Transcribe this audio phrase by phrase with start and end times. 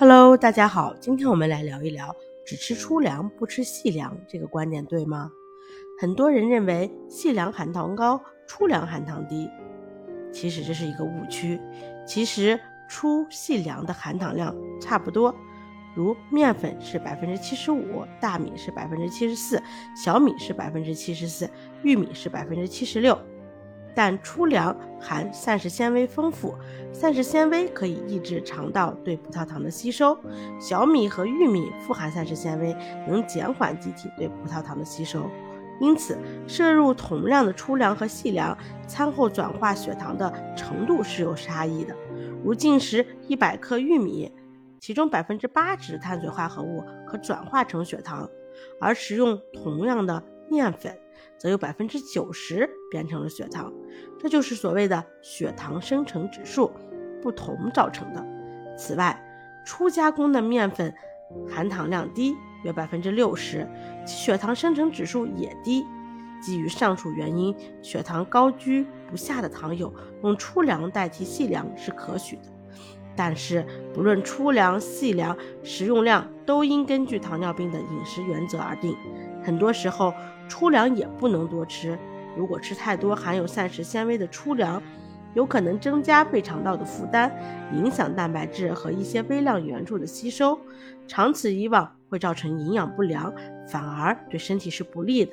[0.00, 2.14] Hello，大家好，今天我们来聊一聊
[2.46, 5.28] 只吃粗粮不吃细粮这个观点对吗？
[6.00, 9.50] 很多人认为细粮含糖高，粗粮含糖低，
[10.32, 11.60] 其实这是一个误区。
[12.06, 15.34] 其实粗细粮的含糖量差不多，
[15.96, 19.60] 如面粉是百分之七十五，大米是百分之七十四，
[19.96, 21.50] 小米是百分之七十四，
[21.82, 23.18] 玉米是百分之七十六。
[23.98, 26.54] 但粗粮含膳食纤维丰富，
[26.92, 30.16] 膳食纤维可以抑制肠道对葡萄糖的吸收。
[30.60, 32.72] 小米和玉米富含膳食纤维，
[33.08, 35.28] 能减缓机体对葡萄糖的吸收。
[35.80, 36.16] 因此，
[36.46, 38.56] 摄入同量的粗粮和细粮，
[38.86, 41.92] 餐后转化血糖的程度是有差异的。
[42.44, 44.30] 如进食一百克玉米，
[44.78, 48.30] 其中百分之八十碳水化合物可转化成血糖，
[48.80, 50.96] 而食用同样的面粉。
[51.36, 53.72] 则有百分之九十变成了血糖，
[54.18, 56.70] 这就是所谓的血糖生成指数
[57.22, 58.24] 不同造成的。
[58.76, 59.20] 此外，
[59.64, 60.94] 初加工的面粉
[61.48, 63.68] 含糖量低，约百分之六十，
[64.06, 65.84] 其血糖生成指数也低。
[66.40, 69.92] 基于上述原因，血糖高居不下的糖友
[70.22, 72.42] 用粗粮代替细粮是可取的。
[73.16, 78.96] 但是，不论粗粮、细粮，食用量都应根据糖尿病的饮食原则而定。
[79.42, 80.14] 很多时候，
[80.48, 81.98] 粗粮也不能多吃。
[82.38, 84.80] 如果吃太多含有膳食纤维的粗粮，
[85.34, 87.32] 有可能增加胃肠道的负担，
[87.74, 90.56] 影响蛋白质和一些微量元素的吸收。
[91.08, 93.34] 长此以往，会造成营养不良，
[93.66, 95.32] 反而对身体是不利的。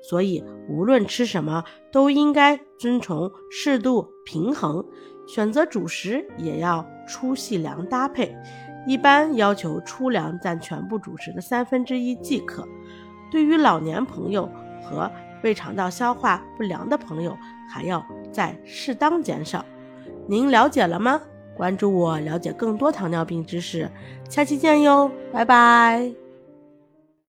[0.00, 4.84] 所以，无论吃什么，都应该遵从适度平衡。
[5.26, 8.36] 选择主食也要粗细粮搭配，
[8.86, 12.68] 一般要求粗粮占全部主食的三分之一即可。
[13.32, 14.48] 对于老年朋友
[14.82, 15.10] 和
[15.44, 17.36] 胃肠道消化不良的朋友，
[17.68, 19.64] 还要再适当减少。
[20.26, 21.20] 您了解了吗？
[21.54, 23.88] 关注我，了解更多糖尿病知识。
[24.28, 26.23] 下期见哟，拜拜。